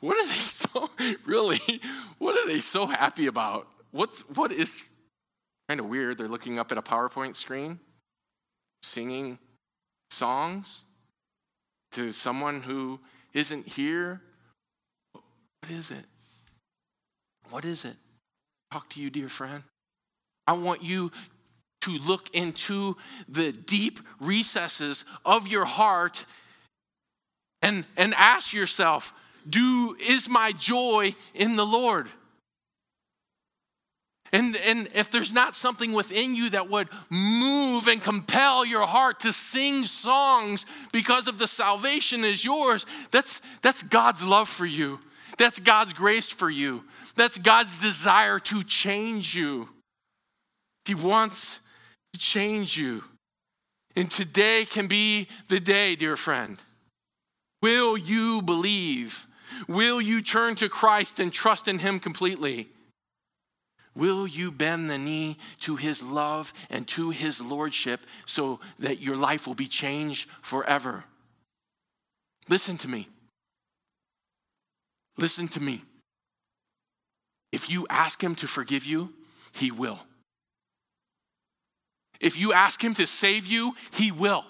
[0.00, 0.90] what are they so,
[1.26, 1.80] really,
[2.18, 3.66] what are they so happy about?
[3.90, 4.82] What's what is
[5.68, 6.18] kind of weird?
[6.18, 7.80] They're looking up at a PowerPoint screen,
[8.82, 9.38] singing
[10.10, 10.84] songs
[11.92, 13.00] to someone who
[13.32, 14.20] isn't here.
[15.12, 16.04] What is it?
[17.50, 17.96] What is it?
[18.72, 19.62] Talk to you, dear friend.
[20.46, 21.10] I want you
[21.86, 22.96] to look into
[23.28, 26.24] the deep recesses of your heart
[27.62, 29.12] and, and ask yourself,
[29.48, 32.08] do is my joy in the Lord?
[34.32, 39.20] And, and if there's not something within you that would move and compel your heart
[39.20, 44.98] to sing songs because of the salvation is yours, that's, that's God's love for you.
[45.38, 46.82] That's God's grace for you.
[47.14, 49.68] That's God's desire to change you.
[50.86, 51.60] He wants
[52.12, 53.02] to change you.
[53.94, 56.58] And today can be the day, dear friend.
[57.62, 59.26] Will you believe?
[59.68, 62.68] Will you turn to Christ and trust in Him completely?
[63.96, 69.16] Will you bend the knee to his love and to his lordship so that your
[69.16, 71.02] life will be changed forever?
[72.48, 73.08] Listen to me.
[75.16, 75.82] Listen to me.
[77.52, 79.14] If you ask him to forgive you,
[79.54, 79.98] he will.
[82.20, 84.44] If you ask him to save you, he will.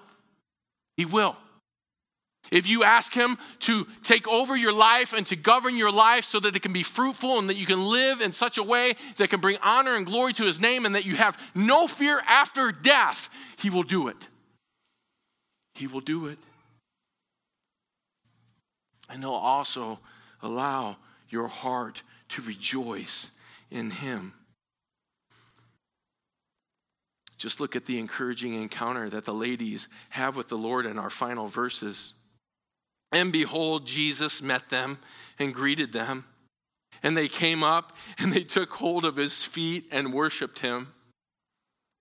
[0.96, 1.36] He will.
[2.50, 6.38] If you ask Him to take over your life and to govern your life so
[6.38, 9.30] that it can be fruitful and that you can live in such a way that
[9.30, 12.72] can bring honor and glory to His name and that you have no fear after
[12.72, 14.28] death, He will do it.
[15.74, 16.38] He will do it.
[19.10, 19.98] And He'll also
[20.42, 20.96] allow
[21.28, 23.30] your heart to rejoice
[23.70, 24.32] in Him.
[27.46, 31.10] Just look at the encouraging encounter that the ladies have with the Lord in our
[31.10, 32.12] final verses.
[33.12, 34.98] And behold, Jesus met them
[35.38, 36.24] and greeted them.
[37.04, 40.92] And they came up and they took hold of his feet and worshiped him.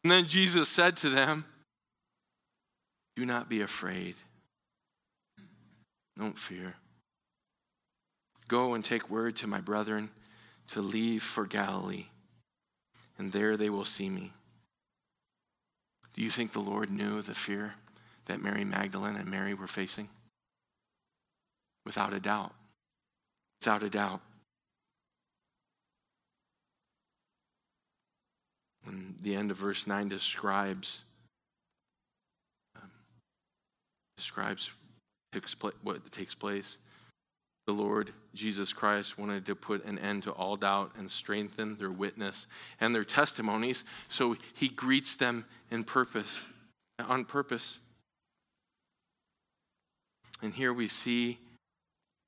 [0.03, 1.45] And then Jesus said to them,
[3.15, 4.15] Do not be afraid.
[6.17, 6.73] Don't fear.
[8.47, 10.09] Go and take word to my brethren
[10.69, 12.07] to leave for Galilee,
[13.19, 14.33] and there they will see me.
[16.15, 17.73] Do you think the Lord knew the fear
[18.25, 20.07] that Mary Magdalene and Mary were facing?
[21.85, 22.53] Without a doubt.
[23.59, 24.21] Without a doubt.
[28.85, 31.03] And the end of verse 9 describes
[32.77, 32.89] um,
[34.15, 34.71] describes
[35.83, 36.77] what takes place.
[37.67, 41.91] The Lord Jesus Christ wanted to put an end to all doubt and strengthen their
[41.91, 42.47] witness
[42.79, 43.83] and their testimonies.
[44.09, 46.45] So he greets them in purpose,
[46.99, 47.79] on purpose.
[50.41, 51.39] And here we see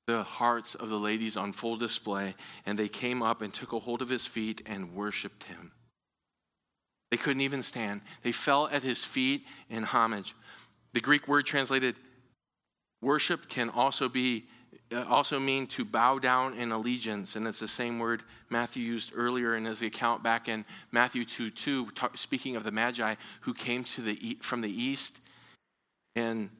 [0.08, 2.34] the hearts of the ladies on full display,
[2.66, 5.70] and they came up and took a hold of his feet and worshiped him.
[7.10, 8.00] They couldn't even stand.
[8.22, 10.34] They fell at his feet in homage.
[10.94, 11.94] The Greek word translated
[13.02, 14.46] worship can also be
[14.90, 19.12] Uh, also mean to bow down in allegiance, and it's the same word Matthew used
[19.14, 23.52] earlier in his account back in Matthew 2 2, talk, speaking of the Magi who
[23.52, 25.20] came to the, from the east.
[26.16, 26.50] And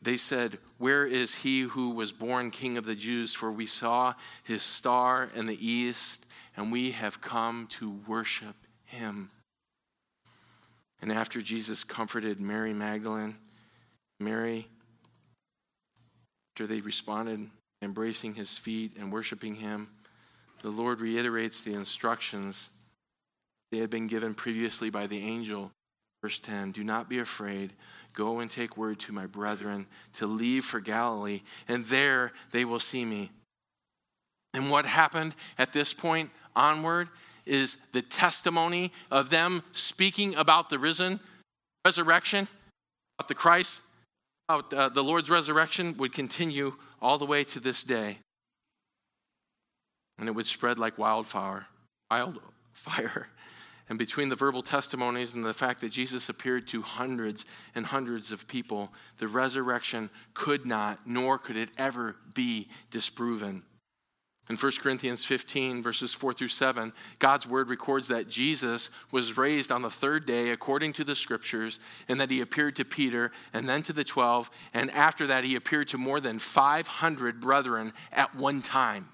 [0.00, 3.34] they said, Where is he who was born king of the Jews?
[3.34, 6.24] For we saw his star in the east,
[6.56, 9.28] and we have come to worship him.
[11.00, 13.36] And after Jesus comforted Mary Magdalene,
[14.20, 14.68] Mary,
[16.52, 17.48] after they responded,
[17.80, 19.88] embracing his feet and worshiping him,
[20.60, 22.68] the Lord reiterates the instructions
[23.70, 25.70] they had been given previously by the angel.
[26.22, 27.72] Verse 10 Do not be afraid.
[28.12, 32.80] Go and take word to my brethren to leave for Galilee, and there they will
[32.80, 33.30] see me.
[34.52, 37.08] And what happened at this point onward
[37.46, 41.18] is the testimony of them speaking about the risen
[41.86, 42.46] resurrection,
[43.18, 43.80] about the Christ,
[44.52, 48.18] about uh, the Lord's resurrection would continue all the way to this day.
[50.18, 51.66] And it would spread like wildfire,
[52.10, 53.28] wildfire.
[53.88, 57.44] And between the verbal testimonies and the fact that Jesus appeared to hundreds
[57.74, 63.64] and hundreds of people, the resurrection could not, nor could it ever be disproven.
[64.52, 69.72] In 1 Corinthians 15, verses 4 through 7, God's word records that Jesus was raised
[69.72, 73.66] on the third day according to the scriptures, and that he appeared to Peter and
[73.66, 78.36] then to the 12, and after that, he appeared to more than 500 brethren at
[78.36, 79.08] one time.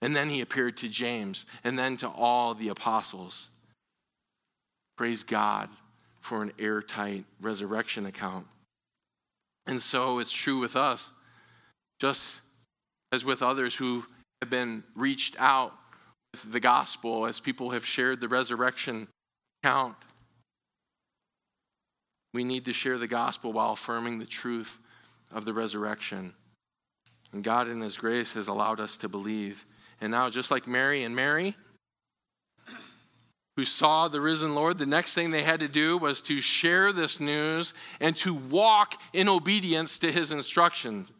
[0.00, 3.46] And then he appeared to James, and then to all the apostles.
[4.96, 5.68] Praise God
[6.20, 8.46] for an airtight resurrection account.
[9.66, 11.12] And so it's true with us.
[12.00, 12.40] Just
[13.12, 14.04] as with others who
[14.42, 15.74] have been reached out
[16.32, 19.08] with the gospel, as people have shared the resurrection
[19.62, 19.96] account.
[22.34, 24.78] We need to share the gospel while affirming the truth
[25.32, 26.34] of the resurrection.
[27.32, 29.64] And God, in His grace, has allowed us to believe.
[30.00, 31.54] And now, just like Mary and Mary,
[33.56, 36.92] who saw the risen Lord, the next thing they had to do was to share
[36.92, 41.12] this news and to walk in obedience to His instructions.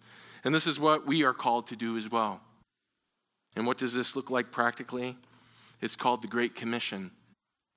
[0.49, 2.41] And this is what we are called to do as well.
[3.55, 5.15] And what does this look like practically?
[5.83, 7.11] It's called the Great Commission.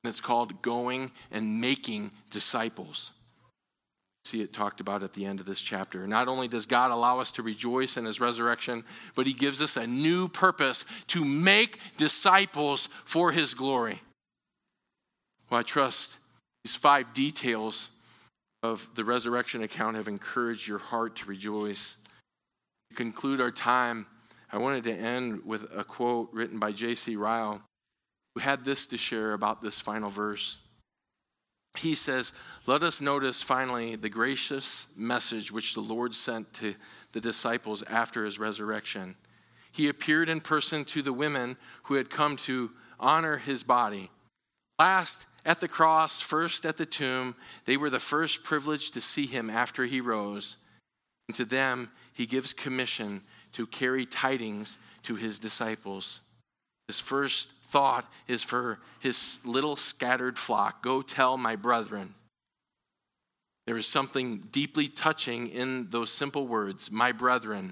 [0.03, 3.11] And it's called going and making disciples.
[4.23, 6.07] See it talked about at the end of this chapter.
[6.07, 9.75] Not only does God allow us to rejoice in his resurrection, but he gives us
[9.75, 13.99] a new purpose to make disciples for his glory.
[15.49, 16.17] Well, I trust
[16.63, 17.91] these five details
[18.63, 21.97] of the resurrection account have encouraged your heart to rejoice
[22.95, 24.05] conclude our time,
[24.51, 27.15] I wanted to end with a quote written by J.C.
[27.15, 27.61] Ryle,
[28.33, 30.59] who had this to share about this final verse.
[31.77, 32.33] He says,
[32.65, 36.75] Let us notice finally the gracious message which the Lord sent to
[37.13, 39.15] the disciples after his resurrection.
[39.71, 44.11] He appeared in person to the women who had come to honor his body.
[44.79, 47.35] Last at the cross, first at the tomb,
[47.65, 50.57] they were the first privileged to see him after he rose.
[51.31, 53.21] And to them, he gives commission
[53.53, 56.19] to carry tidings to his disciples.
[56.87, 62.13] His first thought is for his little scattered flock go tell my brethren.
[63.65, 67.71] There is something deeply touching in those simple words, my brethren.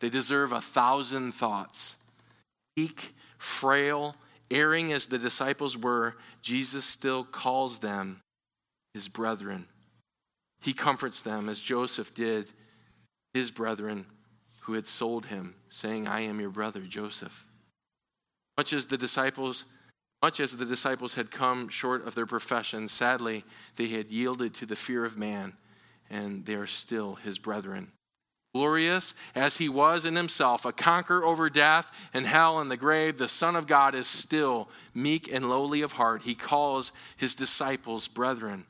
[0.00, 1.96] They deserve a thousand thoughts.
[2.76, 4.14] Weak, frail,
[4.50, 8.20] erring as the disciples were, Jesus still calls them
[8.92, 9.66] his brethren.
[10.60, 12.52] He comforts them as Joseph did
[13.34, 14.06] his brethren
[14.62, 17.44] who had sold him, saying, I am your brother, Joseph.
[18.56, 19.64] Much as the disciples
[20.22, 23.42] much as the disciples had come short of their profession, sadly,
[23.76, 25.56] they had yielded to the fear of man,
[26.10, 27.90] and they are still his brethren.
[28.52, 33.16] Glorious as he was in himself, a conqueror over death and hell and the grave,
[33.16, 36.20] the Son of God is still meek and lowly of heart.
[36.20, 38.66] He calls his disciples brethren.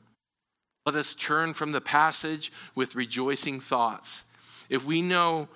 [0.85, 4.23] Let us turn from the passage with rejoicing thoughts
[4.71, 5.47] if we know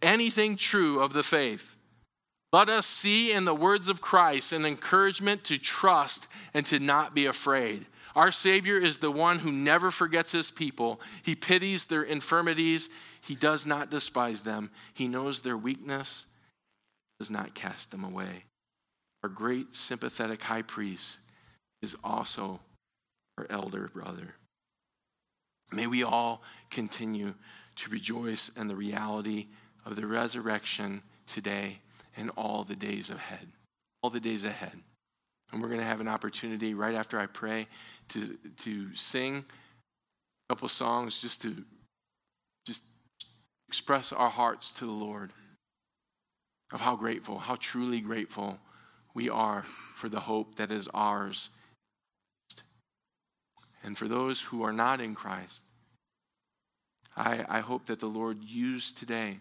[0.00, 1.76] anything true of the faith,
[2.52, 7.14] Let us see in the words of Christ an encouragement to trust and to not
[7.14, 7.86] be afraid.
[8.14, 11.00] Our Savior is the one who never forgets his people.
[11.22, 12.90] He pities their infirmities.
[13.22, 14.70] He does not despise them.
[14.92, 16.26] He knows their weakness,
[17.18, 18.44] does not cast them away.
[19.22, 21.18] Our great sympathetic high priest
[21.80, 22.60] is also
[23.38, 24.34] our elder brother.
[25.72, 27.32] May we all continue
[27.76, 29.46] to rejoice in the reality
[29.84, 31.78] of the resurrection today
[32.16, 33.46] and all the days ahead.
[34.02, 34.76] All the days ahead.
[35.52, 37.66] And we're going to have an opportunity right after I pray
[38.10, 39.44] to, to sing
[40.48, 41.54] a couple songs just to
[42.66, 42.82] just
[43.68, 45.30] express our hearts to the Lord
[46.72, 48.58] of how grateful, how truly grateful
[49.14, 49.62] we are
[49.94, 51.50] for the hope that is ours.
[53.84, 55.62] And for those who are not in Christ,
[57.16, 59.38] I, I hope that the Lord used today,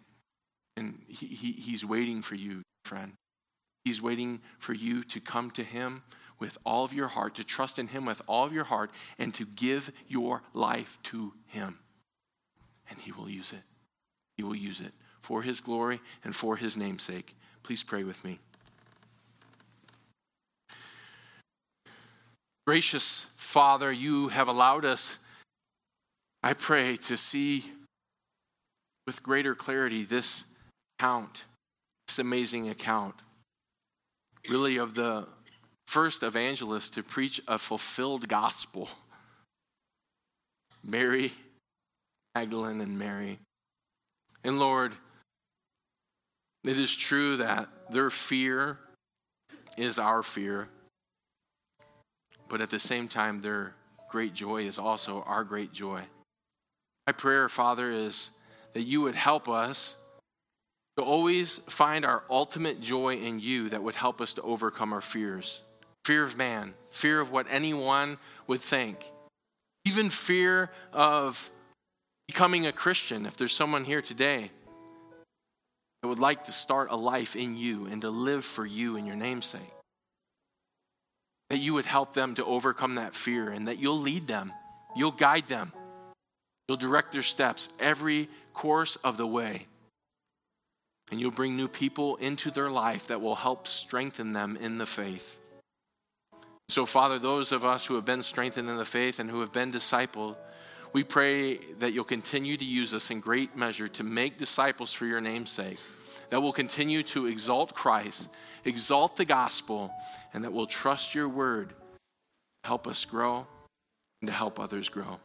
[0.77, 3.13] and he, he, He's waiting for you, friend.
[3.85, 6.03] He's waiting for you to come to Him
[6.39, 9.33] with all of your heart, to trust in Him with all of your heart, and
[9.35, 11.77] to give your life to Him.
[12.89, 13.63] And He will use it.
[14.37, 14.91] He will use it
[15.21, 17.33] for His glory and for His namesake.
[17.63, 18.39] Please pray with me.
[22.67, 25.17] Gracious Father, you have allowed us,
[26.43, 27.63] I pray, to see
[29.05, 30.43] with greater clarity this
[30.97, 31.43] account,
[32.07, 33.15] this amazing account,
[34.49, 35.27] really of the
[35.87, 38.89] first evangelist to preach a fulfilled gospel.
[40.83, 41.31] Mary,
[42.33, 43.37] Magdalene, and Mary.
[44.43, 44.95] And Lord,
[46.63, 48.79] it is true that their fear
[49.77, 50.67] is our fear.
[52.49, 53.75] But at the same time, their
[54.09, 56.01] great joy is also our great joy.
[57.11, 58.31] My prayer, Father, is
[58.71, 59.97] that you would help us
[60.95, 65.01] to always find our ultimate joy in you that would help us to overcome our
[65.01, 65.61] fears
[66.05, 69.03] fear of man, fear of what anyone would think,
[69.83, 71.51] even fear of
[72.29, 73.25] becoming a Christian.
[73.25, 74.49] If there's someone here today
[76.01, 79.05] that would like to start a life in you and to live for you in
[79.05, 79.73] your namesake
[81.49, 84.53] that you would help them to overcome that fear and that you'll lead them,
[84.95, 85.73] you'll guide them,
[86.71, 89.67] you'll direct their steps every course of the way.
[91.11, 94.85] And you'll bring new people into their life that will help strengthen them in the
[94.85, 95.37] faith.
[96.69, 99.51] So, Father, those of us who have been strengthened in the faith and who have
[99.51, 100.37] been discipled,
[100.93, 105.05] we pray that you'll continue to use us in great measure to make disciples for
[105.05, 105.79] your name's sake,
[106.29, 108.29] that will continue to exalt Christ
[108.63, 109.93] exalt the gospel,
[110.33, 113.45] and that we'll trust your word to help us grow
[114.21, 115.19] and to help others grow.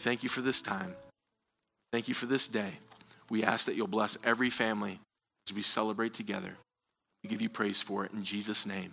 [0.00, 0.94] Thank you for this time.
[1.92, 2.70] Thank you for this day.
[3.30, 4.98] We ask that you'll bless every family
[5.48, 6.52] as we celebrate together.
[7.22, 8.92] We give you praise for it in Jesus' name.